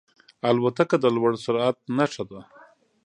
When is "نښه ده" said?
1.97-2.41